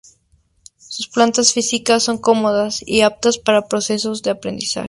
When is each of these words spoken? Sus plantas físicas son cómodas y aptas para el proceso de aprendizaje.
Sus 0.79 1.09
plantas 1.09 1.53
físicas 1.53 2.01
son 2.01 2.17
cómodas 2.17 2.81
y 2.83 3.01
aptas 3.01 3.37
para 3.37 3.59
el 3.59 3.65
proceso 3.67 4.11
de 4.15 4.31
aprendizaje. 4.31 4.79